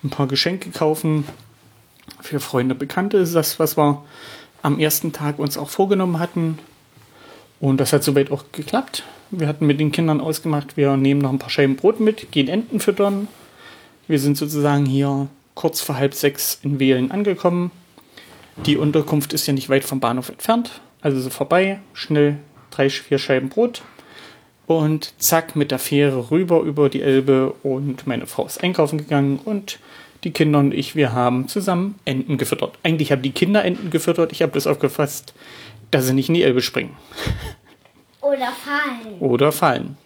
ein 0.05 0.11
paar 0.11 0.27
Geschenke 0.27 0.71
kaufen. 0.71 1.25
Für 2.21 2.39
Freunde, 2.39 2.75
Bekannte 2.75 3.17
ist 3.17 3.35
das, 3.35 3.59
was 3.59 3.79
wir 3.79 4.05
am 4.61 4.79
ersten 4.79 5.13
Tag 5.13 5.39
uns 5.39 5.57
auch 5.57 5.71
vorgenommen 5.71 6.19
hatten. 6.19 6.59
Und 7.61 7.79
das 7.79 7.93
hat 7.93 8.05
soweit 8.05 8.31
auch 8.31 8.45
geklappt. 8.53 9.03
Wir 9.31 9.49
hatten 9.49 9.67
mit 9.67 9.81
den 9.81 9.93
Kindern 9.93 10.21
ausgemacht, 10.21 10.77
wir 10.77 10.97
nehmen 10.97 11.21
noch 11.21 11.31
ein 11.31 11.39
paar 11.39 11.51
Scheiben 11.51 11.77
Brot 11.77 12.01
mit, 12.01 12.31
gehen 12.33 12.49
Enten 12.49 12.81
füttern. 12.81 13.29
Wir 14.07 14.19
sind 14.19 14.39
sozusagen 14.39 14.87
hier 14.87 15.29
kurz 15.55 15.81
vor 15.81 15.97
halb 15.97 16.15
sechs 16.15 16.61
in 16.63 16.79
Wählen 16.79 17.11
angekommen. 17.11 17.71
Die 18.65 18.77
Unterkunft 18.77 19.33
ist 19.33 19.47
ja 19.47 19.53
nicht 19.53 19.69
weit 19.69 19.85
vom 19.85 20.01
Bahnhof 20.01 20.31
entfernt, 20.31 20.81
also 21.01 21.21
so 21.21 21.31
vorbei, 21.31 21.81
schnell 21.93 22.39
drei, 22.71 22.91
vier 22.91 23.19
Scheiben 23.19 23.49
Brot 23.49 23.83
und 24.67 25.15
zack 25.19 25.57
mit 25.57 25.71
der 25.71 25.79
Fähre 25.79 26.31
rüber 26.31 26.61
über 26.61 26.89
die 26.89 27.03
Elbe 27.03 27.55
und 27.63 28.07
meine 28.07 28.27
Frau 28.27 28.47
ist 28.47 28.63
einkaufen 28.63 28.99
gegangen 28.99 29.41
und 29.45 29.79
die 30.25 30.31
Kinder 30.31 30.59
und 30.59 30.75
ich, 30.75 30.97
wir 30.97 31.13
haben 31.13 31.49
zusammen 31.49 31.99
Enten 32.05 32.39
gefüttert. 32.39 32.79
Eigentlich 32.83 33.13
haben 33.13 33.23
die 33.23 33.31
Kinder 33.31 33.65
Enten 33.65 33.91
gefüttert, 33.91 34.33
ich 34.33 34.43
habe 34.43 34.53
das 34.53 34.67
aufgefasst, 34.67 35.35
dass 35.91 36.07
sie 36.07 36.13
nicht 36.15 36.29
in 36.29 36.35
die 36.35 36.43
Elbe 36.43 36.61
springen. 36.63 36.97
Oder 38.21 38.49
fallen. 38.53 39.19
Oder 39.21 39.53
fallen. 39.53 39.97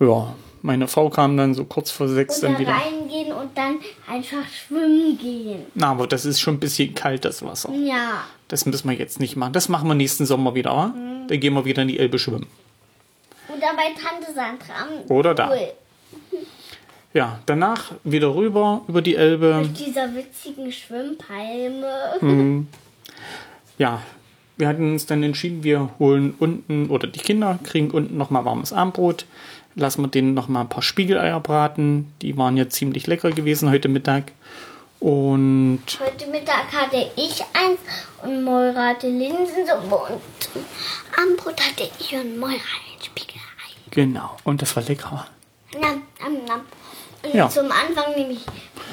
Ja, 0.00 0.34
meine 0.62 0.88
Frau 0.88 1.10
kam 1.10 1.36
dann 1.36 1.54
so 1.54 1.64
kurz 1.64 1.90
vor 1.90 2.08
sechs 2.08 2.38
Oder 2.38 2.48
dann 2.52 2.58
wieder. 2.58 2.72
reingehen 2.72 3.32
und 3.32 3.56
dann 3.56 3.78
einfach 4.08 4.44
schwimmen 4.48 5.18
gehen. 5.18 5.66
Na, 5.74 5.90
aber 5.90 6.06
das 6.06 6.24
ist 6.24 6.40
schon 6.40 6.54
ein 6.54 6.60
bisschen 6.60 6.94
kalt, 6.94 7.24
das 7.24 7.44
Wasser. 7.44 7.70
Ja. 7.72 8.24
Das 8.48 8.66
müssen 8.66 8.88
wir 8.88 8.96
jetzt 8.96 9.20
nicht 9.20 9.36
machen. 9.36 9.52
Das 9.52 9.68
machen 9.68 9.86
wir 9.88 9.94
nächsten 9.94 10.26
Sommer 10.26 10.54
wieder. 10.54 10.70
wa? 10.70 10.92
Dann 11.28 11.40
gehen 11.40 11.54
wir 11.54 11.64
wieder 11.64 11.82
in 11.82 11.88
die 11.88 11.98
Elbe 11.98 12.18
schwimmen. 12.18 12.46
Oder 13.48 13.68
bei 13.76 13.92
Tante 13.94 14.32
Sandra. 14.34 14.88
Oder 15.08 15.34
da. 15.34 15.46
Pool. 15.48 15.58
Ja, 17.12 17.38
danach 17.46 17.92
wieder 18.02 18.34
rüber 18.34 18.82
über 18.88 19.00
die 19.00 19.14
Elbe. 19.14 19.60
Mit 19.62 19.78
dieser 19.78 20.12
witzigen 20.16 20.72
Schwimmpalme. 20.72 22.66
Ja, 23.78 24.02
wir 24.56 24.68
hatten 24.68 24.92
uns 24.92 25.06
dann 25.06 25.22
entschieden, 25.22 25.64
wir 25.64 25.90
holen 25.98 26.34
unten, 26.38 26.88
oder 26.90 27.06
die 27.06 27.18
Kinder 27.20 27.58
kriegen 27.64 27.90
unten 27.90 28.16
nochmal 28.16 28.44
warmes 28.44 28.72
Abendbrot. 28.72 29.26
Lassen 29.76 30.02
wir 30.02 30.08
denen 30.08 30.34
nochmal 30.34 30.62
ein 30.64 30.68
paar 30.68 30.82
Spiegeleier 30.82 31.40
braten. 31.40 32.12
Die 32.22 32.36
waren 32.36 32.56
ja 32.56 32.68
ziemlich 32.68 33.06
lecker 33.08 33.30
gewesen 33.32 33.70
heute 33.70 33.88
Mittag. 33.88 34.30
Und 35.00 35.82
Heute 36.00 36.30
Mittag 36.30 36.72
hatte 36.72 37.10
ich 37.16 37.42
eins 37.52 37.78
und 38.22 38.42
Moira 38.44 38.88
hatte 38.90 39.08
Linsensuppe 39.08 39.94
und 39.96 40.22
am 41.20 41.36
Brot 41.36 41.60
hatte 41.60 41.90
ich 41.98 42.14
und 42.14 42.38
Moira 42.38 42.52
ein 42.54 43.02
Spiegelei. 43.04 43.40
genau, 43.90 44.36
und 44.44 44.62
das 44.62 44.74
war 44.76 44.82
lecker. 44.84 45.26
Nam, 45.78 46.02
nam, 46.20 46.32
nam. 46.46 46.60
Und 47.22 47.34
Ja. 47.34 47.48
zum 47.50 47.66
Anfang 47.66 48.14
nämlich 48.16 48.46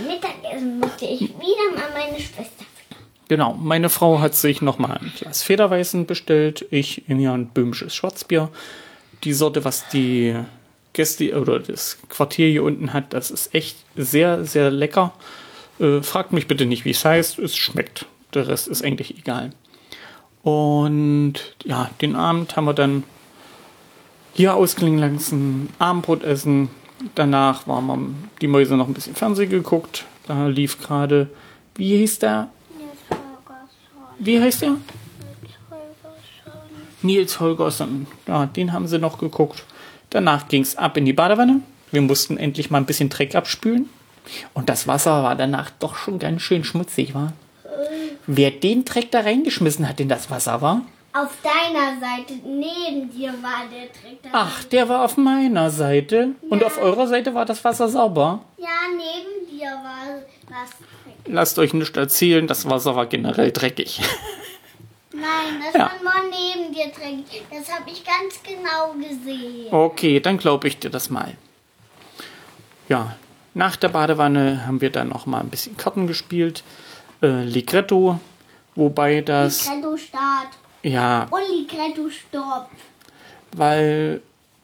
Mittagessen 0.05 0.79
musste 0.79 1.05
ich 1.05 1.21
wieder 1.21 1.75
mal 1.75 1.91
meine 1.93 2.19
Schwester. 2.19 2.65
Genau, 3.31 3.53
meine 3.53 3.87
Frau 3.87 4.19
hat 4.19 4.35
sich 4.35 4.61
nochmal 4.61 4.97
ein 4.97 5.13
Glas 5.17 5.41
Federweißen 5.41 6.05
bestellt. 6.05 6.65
Ich 6.69 7.07
in 7.07 7.17
ihr 7.17 7.31
ein 7.31 7.47
böhmisches 7.47 7.95
Schwarzbier. 7.95 8.49
Die 9.23 9.31
Sorte, 9.31 9.63
was 9.63 9.87
die 9.87 10.35
Gäste 10.91 11.39
oder 11.39 11.59
das 11.59 11.97
Quartier 12.09 12.49
hier 12.49 12.63
unten 12.63 12.91
hat, 12.91 13.13
das 13.13 13.31
ist 13.31 13.55
echt 13.55 13.77
sehr, 13.95 14.43
sehr 14.43 14.69
lecker. 14.69 15.13
Äh, 15.79 16.01
fragt 16.01 16.33
mich 16.33 16.49
bitte 16.49 16.65
nicht, 16.65 16.83
wie 16.83 16.89
es 16.89 17.05
heißt. 17.05 17.39
Es 17.39 17.55
schmeckt. 17.55 18.05
Der 18.33 18.49
Rest 18.49 18.67
ist 18.67 18.83
eigentlich 18.83 19.17
egal. 19.17 19.51
Und 20.43 21.35
ja, 21.63 21.89
den 22.01 22.17
Abend 22.17 22.57
haben 22.57 22.65
wir 22.65 22.73
dann 22.73 23.05
hier 24.33 24.55
ausklingen 24.55 24.99
lassen, 24.99 25.69
Abendbrot 25.79 26.25
essen. 26.25 26.67
Danach 27.15 27.65
waren 27.65 27.87
wir 27.87 27.97
die 28.41 28.47
Mäuse 28.47 28.75
noch 28.75 28.89
ein 28.89 28.93
bisschen 28.93 29.15
Fernsehen 29.15 29.49
geguckt. 29.49 30.03
Da 30.27 30.47
lief 30.47 30.81
gerade, 30.81 31.29
wie 31.75 31.95
hieß 31.95 32.19
der? 32.19 32.49
Wie 34.23 34.39
heißt 34.39 34.61
der? 34.61 34.77
Nils 37.01 37.39
Holgersson. 37.39 38.05
Ja, 38.27 38.45
den 38.45 38.71
haben 38.71 38.85
sie 38.87 38.99
noch 38.99 39.17
geguckt. 39.17 39.63
Danach 40.11 40.47
ging 40.47 40.61
es 40.61 40.75
ab 40.75 40.95
in 40.95 41.05
die 41.05 41.13
Badewanne. 41.13 41.61
Wir 41.91 42.01
mussten 42.03 42.37
endlich 42.37 42.69
mal 42.69 42.77
ein 42.77 42.85
bisschen 42.85 43.09
Dreck 43.09 43.33
abspülen. 43.33 43.89
Und 44.53 44.69
das 44.69 44.87
Wasser 44.87 45.23
war 45.23 45.35
danach 45.35 45.71
doch 45.71 45.95
schon 45.95 46.19
ganz 46.19 46.43
schön 46.43 46.63
schmutzig, 46.63 47.15
war. 47.15 47.33
Wer 48.27 48.51
den 48.51 48.85
Dreck 48.85 49.09
da 49.09 49.21
reingeschmissen 49.21 49.89
hat 49.89 49.99
in 49.99 50.07
das 50.07 50.29
Wasser, 50.29 50.61
war? 50.61 50.83
Auf 51.13 51.35
deiner 51.41 51.99
Seite 51.99 52.33
neben 52.45 53.11
dir 53.11 53.33
war 53.41 53.63
der 53.73 53.91
Trick. 53.91 54.21
da. 54.21 54.29
Ach, 54.33 54.63
der 54.65 54.87
war 54.87 55.03
auf 55.03 55.17
meiner 55.17 55.71
Seite. 55.71 56.35
Und 56.47 56.63
auf 56.63 56.77
eurer 56.77 57.07
Seite 57.07 57.33
war 57.33 57.45
das 57.45 57.63
Wasser 57.63 57.89
sauber. 57.89 58.43
Ja, 58.59 58.67
neben 58.91 59.49
dir 59.57 59.71
war 59.71 60.21
was. 60.47 60.69
Lasst 61.25 61.59
euch 61.59 61.73
nicht 61.73 61.95
erzählen, 61.97 62.47
das 62.47 62.69
Wasser 62.69 62.95
war 62.95 63.05
generell 63.05 63.51
dreckig. 63.51 64.01
Nein, 65.13 65.61
das 65.65 65.73
Ja. 65.73 65.91
war 65.91 65.91
nur 66.01 66.31
neben 66.31 66.73
dir 66.73 66.87
dreckig. 66.87 67.43
Das 67.51 67.71
habe 67.71 67.89
ich 67.89 68.03
ganz 68.03 68.41
genau 68.43 68.93
gesehen. 68.93 69.67
Okay, 69.71 70.19
dann 70.19 70.37
glaube 70.37 70.67
ich 70.67 70.79
dir 70.79 70.89
das 70.89 71.09
mal. 71.09 71.35
Ja, 72.89 73.15
nach 73.53 73.75
der 73.75 73.89
Badewanne 73.89 74.65
haben 74.65 74.81
wir 74.81 74.89
dann 74.89 75.09
noch 75.09 75.25
mal 75.25 75.39
ein 75.41 75.49
bisschen 75.49 75.77
Karten 75.77 76.07
gespielt. 76.07 76.63
Äh, 77.21 77.43
Ligretto, 77.43 78.19
wobei 78.75 79.21
das, 79.21 79.65
Ligretto 79.69 79.97
Start 79.97 80.47
ja, 80.83 81.27
und 81.29 81.41
Ligretto 81.49 82.09
Stopp. 82.09 82.69
weil 83.55 84.21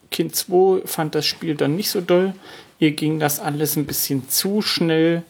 Kind 0.10 0.36
2 0.36 0.82
fand 0.88 1.14
das 1.14 1.26
Spiel 1.26 1.56
dann 1.56 1.76
nicht 1.76 1.90
so 1.92 2.02
doll. 2.02 2.34
Ihr 2.80 2.92
ging 2.92 3.20
das 3.20 3.40
alles 3.40 3.76
ein 3.76 3.86
bisschen 3.86 4.28
zu 4.30 4.62
schnell. 4.62 5.24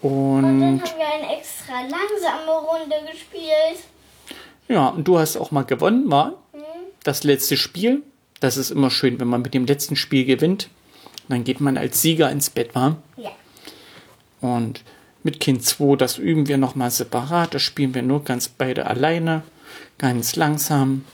Und 0.00 0.42
dann 0.42 0.62
Und 0.74 0.82
haben 0.82 0.98
wir 0.98 1.06
eine 1.26 1.38
extra 1.38 1.80
langsame 1.82 2.50
Runde 2.52 2.96
gespielt. 3.10 3.84
ja, 4.68 4.88
und 4.88 5.06
du 5.08 5.18
hast 5.18 5.36
auch 5.36 5.50
mal 5.50 5.64
gewonnen, 5.64 6.10
war 6.10 6.34
Hm? 6.52 6.62
das 7.04 7.24
letzte 7.24 7.56
Spiel. 7.56 8.02
Das 8.40 8.56
ist 8.56 8.70
immer 8.70 8.90
schön, 8.90 9.18
wenn 9.18 9.26
man 9.28 9.42
mit 9.42 9.54
dem 9.54 9.66
letzten 9.66 9.96
Spiel 9.96 10.24
gewinnt. 10.24 10.68
Dann 11.28 11.42
geht 11.44 11.60
man 11.60 11.76
als 11.76 12.00
Sieger 12.00 12.30
ins 12.30 12.50
Bett, 12.50 12.74
war. 12.74 12.96
Ja. 13.16 13.30
Und 14.40 14.82
mit 15.24 15.40
Kind 15.40 15.64
2, 15.64 15.96
das 15.96 16.16
üben 16.18 16.46
wir 16.46 16.56
nochmal 16.58 16.90
separat. 16.92 17.52
Das 17.54 17.62
spielen 17.62 17.94
wir 17.94 18.02
nur 18.02 18.22
ganz 18.24 18.48
beide 18.48 18.86
alleine, 18.86 19.42
ganz 19.98 20.36
langsam. 20.36 21.04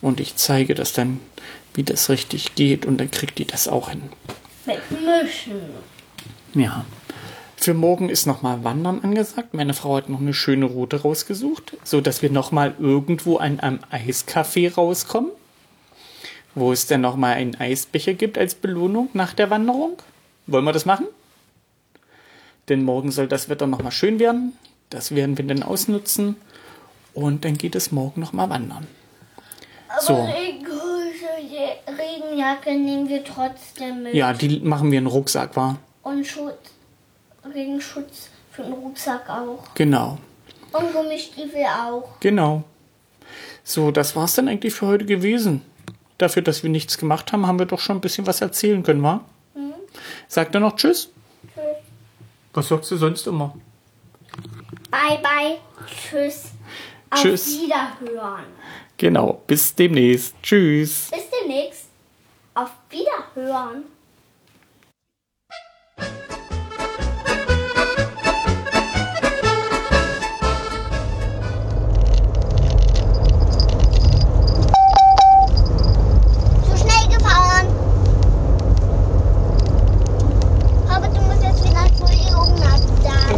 Und 0.00 0.18
ich 0.20 0.36
zeige 0.36 0.74
das 0.74 0.92
dann, 0.94 1.20
wie 1.74 1.82
das 1.82 2.08
richtig 2.08 2.54
geht. 2.54 2.86
Und 2.86 2.98
dann 2.98 3.10
kriegt 3.10 3.38
die 3.38 3.44
das 3.46 3.68
auch 3.68 3.90
hin. 3.90 4.02
Mit 4.64 4.80
Mischen. 4.90 5.60
Ja. 6.54 6.84
Für 7.64 7.72
morgen 7.72 8.10
ist 8.10 8.26
nochmal 8.26 8.62
Wandern 8.62 9.00
angesagt. 9.02 9.54
Meine 9.54 9.72
Frau 9.72 9.96
hat 9.96 10.10
noch 10.10 10.20
eine 10.20 10.34
schöne 10.34 10.66
Route 10.66 11.00
rausgesucht, 11.00 11.78
so 11.82 12.02
dass 12.02 12.20
wir 12.20 12.30
nochmal 12.30 12.74
irgendwo 12.78 13.38
an 13.38 13.58
einem 13.58 13.78
Eiscafé 13.90 14.74
rauskommen, 14.74 15.30
wo 16.54 16.72
es 16.72 16.86
dann 16.88 17.00
nochmal 17.00 17.36
einen 17.36 17.54
Eisbecher 17.54 18.12
gibt 18.12 18.36
als 18.36 18.54
Belohnung 18.54 19.08
nach 19.14 19.32
der 19.32 19.48
Wanderung. 19.48 19.96
Wollen 20.46 20.66
wir 20.66 20.74
das 20.74 20.84
machen? 20.84 21.06
Denn 22.68 22.84
morgen 22.84 23.10
soll 23.10 23.28
das 23.28 23.48
Wetter 23.48 23.66
nochmal 23.66 23.92
schön 23.92 24.18
werden. 24.18 24.52
Das 24.90 25.14
werden 25.14 25.38
wir 25.38 25.46
dann 25.46 25.62
ausnutzen. 25.62 26.36
Und 27.14 27.46
dann 27.46 27.56
geht 27.56 27.76
es 27.76 27.90
morgen 27.90 28.20
nochmal 28.20 28.50
wandern. 28.50 28.86
Aber 29.88 30.02
So. 30.02 30.28
Regenjacke 31.88 32.74
nehmen 32.74 33.08
wir 33.08 33.24
trotzdem 33.24 34.02
mit. 34.02 34.12
Ja, 34.12 34.34
die 34.34 34.60
machen 34.60 34.90
wir 34.90 34.98
in 34.98 35.04
den 35.04 35.10
Rucksack, 35.10 35.56
war. 35.56 35.78
Und 36.02 36.26
Schutz, 36.26 36.73
Regenschutz 37.52 38.30
für 38.50 38.62
den 38.62 38.72
Rucksack 38.72 39.28
auch. 39.28 39.62
Genau. 39.74 40.18
Und 40.72 40.92
Gummistiefel 40.92 41.64
auch. 41.64 42.20
Genau. 42.20 42.64
So, 43.62 43.90
das 43.90 44.14
war's 44.16 44.34
dann 44.34 44.48
eigentlich 44.48 44.74
für 44.74 44.86
heute 44.86 45.04
gewesen. 45.04 45.62
Dafür, 46.18 46.42
dass 46.42 46.62
wir 46.62 46.70
nichts 46.70 46.98
gemacht 46.98 47.32
haben, 47.32 47.46
haben 47.46 47.58
wir 47.58 47.66
doch 47.66 47.80
schon 47.80 47.98
ein 47.98 48.00
bisschen 48.00 48.26
was 48.26 48.40
erzählen 48.40 48.82
können, 48.82 49.02
wa? 49.02 49.20
Sagt 50.28 50.54
er 50.54 50.60
noch 50.60 50.76
Tschüss? 50.76 51.10
Tschüss. 51.54 51.64
Was 52.52 52.68
sagst 52.68 52.90
du 52.90 52.96
sonst 52.96 53.26
immer? 53.26 53.54
Bye, 54.90 55.18
bye. 55.22 55.58
Tschüss. 55.86 56.46
Auf 57.10 57.20
Tschüss. 57.20 57.60
Wiederhören. 57.60 58.44
Genau, 58.96 59.42
bis 59.46 59.74
demnächst. 59.74 60.34
Tschüss. 60.42 61.10
Bis 61.10 61.24
demnächst. 61.40 61.86
Auf 62.54 62.70
Wiederhören. 62.90 63.84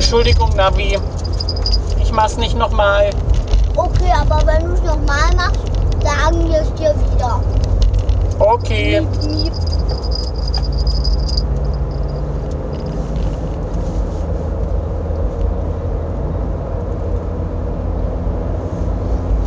Entschuldigung, 0.07 0.51
Navi. 0.55 0.97
Ich 2.01 2.12
mach's 2.12 2.37
nicht 2.37 2.57
nochmal. 2.57 3.11
Okay, 3.75 4.12
aber 4.16 4.40
wenn 4.47 4.64
du 4.64 4.75
es 4.75 4.83
nochmal 4.85 5.35
machst, 5.35 5.59
sagen 6.01 6.49
wir 6.49 6.61
es 6.61 6.73
dir 6.75 6.95
wieder. 6.95 7.40
Okay. 8.38 9.05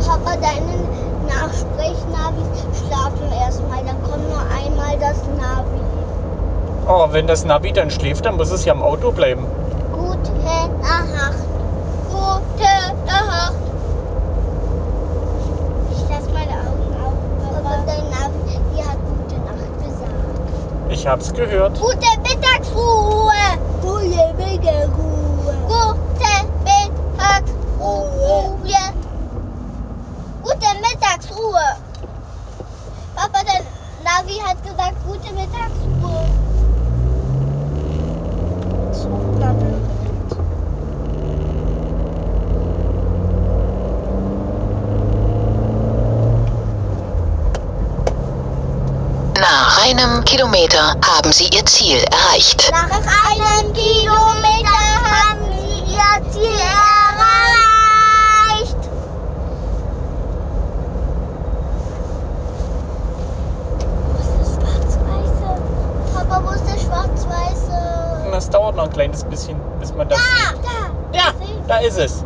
Papa, 0.04 0.36
deine 0.36 0.76
Nachsprechnavis 1.26 2.44
schlafen 2.86 3.32
erstmal. 3.32 3.82
Dann 3.82 4.02
kommt 4.02 4.28
nur 4.28 4.42
einmal 4.54 4.98
das 4.98 5.16
Navi. 5.38 5.80
Oh, 6.86 7.06
wenn 7.12 7.26
das 7.26 7.46
Navi 7.46 7.72
dann 7.72 7.90
schläft, 7.90 8.26
dann 8.26 8.36
muss 8.36 8.50
es 8.50 8.66
ja 8.66 8.74
im 8.74 8.82
Auto 8.82 9.10
bleiben. 9.10 9.46
Gute 9.92 10.32
Nacht. 10.42 11.34
Gute 12.10 12.72
Nacht. 13.06 13.54
Ich 15.92 16.02
lass 16.08 16.26
meine 16.32 16.52
Augen 16.52 16.94
auf. 17.02 17.14
Aber 17.56 17.76
dein 17.86 18.04
Navi, 18.10 18.58
die 18.74 18.82
hat 18.82 18.98
gute 19.06 19.36
Nacht 19.40 19.74
gesagt. 19.78 20.89
Ich 21.00 21.06
hab's 21.06 21.32
gehört. 21.32 21.80
Gute 21.80 21.96
Mittagsruhe. 22.22 23.32
Gute 23.80 24.34
Mittagsruhe. 24.36 25.54
Gute 25.66 26.44
Mittagsruhe. 26.62 27.94
Gute 30.42 30.70
Mittagsruhe. 30.82 31.68
Papa, 33.14 33.40
dein 33.46 33.64
Navi 34.04 34.36
hat 34.44 34.62
gesagt, 34.62 34.96
gute 35.06 35.32
Mittagsruhe. 35.32 36.26
So 38.92 39.08
verwirrend. 39.38 39.90
Nach 49.40 49.78
einem 50.02 50.24
Kilometer 50.24 50.94
haben 51.06 51.32
Sie 51.32 51.44
Ihr 51.52 51.64
Ziel 51.66 51.98
erreicht. 51.98 52.70
Nach 52.70 52.84
einem 52.84 53.72
Kilometer 53.72 54.80
haben 55.04 55.40
sie 55.58 55.92
ihr 55.92 56.30
Ziel 56.32 56.58
erreicht. 56.58 57.70
Wo 64.06 64.18
ist 64.18 64.32
das 64.40 64.54
Schwarz-Weiße? 64.54 65.48
Papa, 66.14 66.42
wo 66.44 66.50
ist 66.50 66.64
der 66.66 66.78
Schwarz-Weiße? 66.78 68.30
Das 68.32 68.48
dauert 68.50 68.76
noch 68.76 68.84
ein 68.84 68.92
kleines 68.92 69.24
bisschen, 69.24 69.60
bis 69.80 69.92
man 69.94 70.08
das 70.08 70.18
Da, 70.18 70.24
sieht. 70.54 70.64
da. 70.64 71.18
Ja, 71.18 71.32
da 71.66 71.76
ist 71.78 71.98
es. 71.98 72.24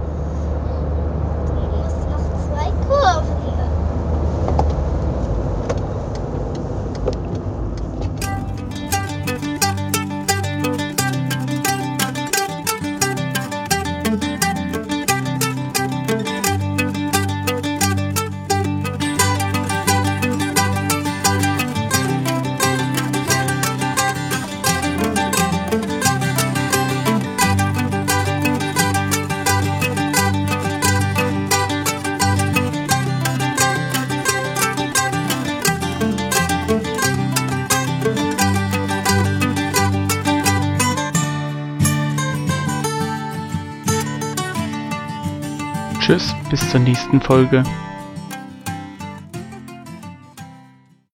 Nächsten 46.79 47.21
Folge. 47.21 47.63